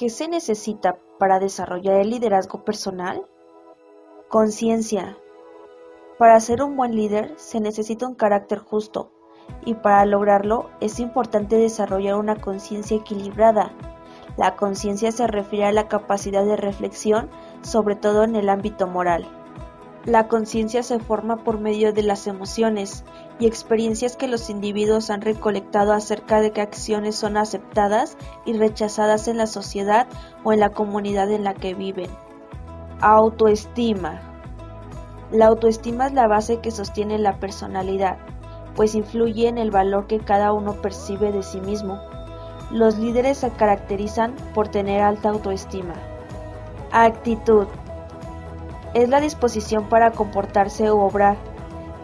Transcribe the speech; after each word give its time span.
¿Qué 0.00 0.08
se 0.08 0.28
necesita 0.28 0.96
para 1.18 1.38
desarrollar 1.38 1.96
el 1.96 2.08
liderazgo 2.08 2.64
personal? 2.64 3.26
Conciencia. 4.30 5.18
Para 6.18 6.40
ser 6.40 6.62
un 6.62 6.74
buen 6.74 6.96
líder 6.96 7.34
se 7.36 7.60
necesita 7.60 8.08
un 8.08 8.14
carácter 8.14 8.60
justo 8.60 9.12
y 9.66 9.74
para 9.74 10.06
lograrlo 10.06 10.70
es 10.80 11.00
importante 11.00 11.56
desarrollar 11.56 12.14
una 12.14 12.36
conciencia 12.36 12.96
equilibrada. 12.96 13.72
La 14.38 14.56
conciencia 14.56 15.12
se 15.12 15.26
refiere 15.26 15.66
a 15.66 15.72
la 15.72 15.86
capacidad 15.86 16.46
de 16.46 16.56
reflexión, 16.56 17.28
sobre 17.60 17.94
todo 17.94 18.24
en 18.24 18.36
el 18.36 18.48
ámbito 18.48 18.86
moral. 18.86 19.26
La 20.06 20.28
conciencia 20.28 20.82
se 20.82 20.98
forma 20.98 21.44
por 21.44 21.60
medio 21.60 21.92
de 21.92 22.02
las 22.02 22.26
emociones 22.26 23.04
y 23.38 23.46
experiencias 23.46 24.16
que 24.16 24.28
los 24.28 24.48
individuos 24.48 25.10
han 25.10 25.20
recolectado 25.20 25.92
acerca 25.92 26.40
de 26.40 26.52
qué 26.52 26.62
acciones 26.62 27.16
son 27.16 27.36
aceptadas 27.36 28.16
y 28.46 28.54
rechazadas 28.54 29.28
en 29.28 29.36
la 29.36 29.46
sociedad 29.46 30.06
o 30.42 30.54
en 30.54 30.60
la 30.60 30.70
comunidad 30.70 31.30
en 31.30 31.44
la 31.44 31.52
que 31.52 31.74
viven. 31.74 32.10
Autoestima. 33.02 34.22
La 35.32 35.46
autoestima 35.48 36.06
es 36.06 36.14
la 36.14 36.28
base 36.28 36.60
que 36.60 36.70
sostiene 36.70 37.18
la 37.18 37.38
personalidad, 37.38 38.16
pues 38.74 38.94
influye 38.94 39.48
en 39.48 39.58
el 39.58 39.70
valor 39.70 40.06
que 40.06 40.18
cada 40.18 40.54
uno 40.54 40.80
percibe 40.80 41.30
de 41.30 41.42
sí 41.42 41.60
mismo. 41.60 42.00
Los 42.70 42.96
líderes 42.98 43.38
se 43.38 43.50
caracterizan 43.50 44.34
por 44.54 44.68
tener 44.68 45.02
alta 45.02 45.28
autoestima. 45.28 45.94
Actitud 46.90 47.66
es 48.94 49.08
la 49.08 49.20
disposición 49.20 49.88
para 49.88 50.10
comportarse 50.12 50.90
o 50.90 50.98
obrar. 51.00 51.36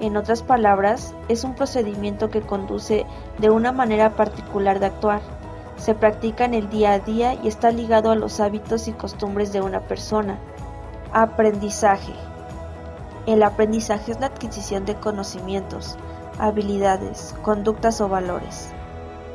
En 0.00 0.16
otras 0.16 0.42
palabras, 0.42 1.14
es 1.28 1.42
un 1.44 1.54
procedimiento 1.54 2.28
que 2.28 2.42
conduce 2.42 3.06
de 3.38 3.50
una 3.50 3.72
manera 3.72 4.14
particular 4.14 4.78
de 4.78 4.86
actuar. 4.86 5.20
Se 5.76 5.94
practica 5.94 6.44
en 6.44 6.54
el 6.54 6.68
día 6.68 6.92
a 6.92 6.98
día 6.98 7.34
y 7.34 7.48
está 7.48 7.70
ligado 7.70 8.10
a 8.10 8.14
los 8.14 8.40
hábitos 8.40 8.88
y 8.88 8.92
costumbres 8.92 9.52
de 9.52 9.62
una 9.62 9.80
persona. 9.80 10.38
Aprendizaje. 11.12 12.12
El 13.26 13.42
aprendizaje 13.42 14.12
es 14.12 14.20
la 14.20 14.26
adquisición 14.26 14.84
de 14.84 14.94
conocimientos, 14.94 15.96
habilidades, 16.38 17.34
conductas 17.42 18.00
o 18.00 18.08
valores. 18.08 18.70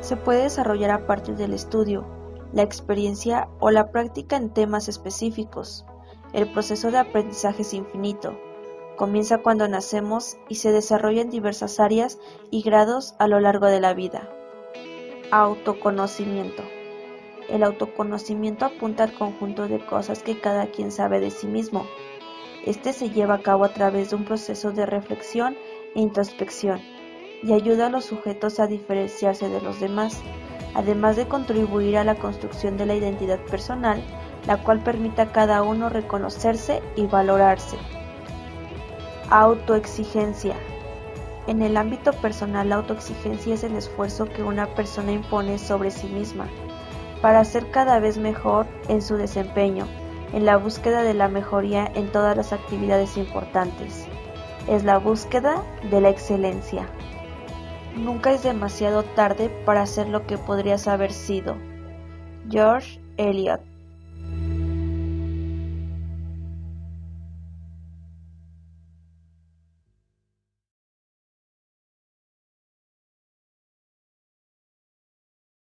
Se 0.00 0.16
puede 0.16 0.44
desarrollar 0.44 0.90
a 0.90 1.06
partir 1.06 1.36
del 1.36 1.52
estudio, 1.52 2.04
la 2.52 2.62
experiencia 2.62 3.48
o 3.60 3.70
la 3.70 3.90
práctica 3.90 4.36
en 4.36 4.50
temas 4.50 4.88
específicos. 4.88 5.84
El 6.32 6.48
proceso 6.50 6.90
de 6.90 6.96
aprendizaje 6.96 7.60
es 7.60 7.74
infinito. 7.74 8.38
Comienza 8.96 9.38
cuando 9.38 9.68
nacemos 9.68 10.38
y 10.48 10.54
se 10.54 10.72
desarrolla 10.72 11.20
en 11.20 11.28
diversas 11.28 11.78
áreas 11.78 12.18
y 12.50 12.62
grados 12.62 13.14
a 13.18 13.28
lo 13.28 13.38
largo 13.38 13.66
de 13.66 13.80
la 13.80 13.92
vida. 13.92 14.30
Autoconocimiento. 15.30 16.62
El 17.50 17.62
autoconocimiento 17.62 18.64
apunta 18.64 19.04
al 19.04 19.12
conjunto 19.12 19.68
de 19.68 19.84
cosas 19.84 20.22
que 20.22 20.40
cada 20.40 20.68
quien 20.68 20.90
sabe 20.90 21.20
de 21.20 21.30
sí 21.30 21.46
mismo. 21.46 21.86
Este 22.64 22.94
se 22.94 23.10
lleva 23.10 23.34
a 23.34 23.42
cabo 23.42 23.64
a 23.64 23.74
través 23.74 24.10
de 24.10 24.16
un 24.16 24.24
proceso 24.24 24.72
de 24.72 24.86
reflexión 24.86 25.54
e 25.94 26.00
introspección 26.00 26.80
y 27.42 27.52
ayuda 27.52 27.86
a 27.86 27.90
los 27.90 28.06
sujetos 28.06 28.58
a 28.58 28.66
diferenciarse 28.66 29.50
de 29.50 29.60
los 29.60 29.80
demás, 29.80 30.22
además 30.74 31.16
de 31.16 31.28
contribuir 31.28 31.98
a 31.98 32.04
la 32.04 32.14
construcción 32.14 32.78
de 32.78 32.86
la 32.86 32.94
identidad 32.94 33.40
personal 33.50 34.02
la 34.46 34.56
cual 34.62 34.80
permite 34.80 35.22
a 35.22 35.32
cada 35.32 35.62
uno 35.62 35.88
reconocerse 35.88 36.82
y 36.96 37.06
valorarse. 37.06 37.76
Autoexigencia. 39.30 40.56
En 41.46 41.62
el 41.62 41.76
ámbito 41.76 42.12
personal, 42.12 42.68
la 42.68 42.76
autoexigencia 42.76 43.54
es 43.54 43.64
el 43.64 43.74
esfuerzo 43.76 44.26
que 44.26 44.42
una 44.42 44.66
persona 44.74 45.12
impone 45.12 45.58
sobre 45.58 45.90
sí 45.90 46.06
misma 46.06 46.46
para 47.20 47.44
ser 47.44 47.70
cada 47.70 48.00
vez 48.00 48.18
mejor 48.18 48.66
en 48.88 49.00
su 49.00 49.16
desempeño, 49.16 49.86
en 50.32 50.44
la 50.44 50.56
búsqueda 50.56 51.02
de 51.02 51.14
la 51.14 51.28
mejoría 51.28 51.90
en 51.94 52.10
todas 52.10 52.36
las 52.36 52.52
actividades 52.52 53.16
importantes. 53.16 54.06
Es 54.68 54.84
la 54.84 54.98
búsqueda 54.98 55.62
de 55.90 56.00
la 56.00 56.10
excelencia. 56.10 56.86
Nunca 57.96 58.32
es 58.32 58.42
demasiado 58.42 59.02
tarde 59.02 59.50
para 59.64 59.82
hacer 59.82 60.08
lo 60.08 60.26
que 60.26 60.36
podrías 60.36 60.88
haber 60.88 61.12
sido. 61.12 61.56
George 62.50 63.00
Eliot 63.16 63.71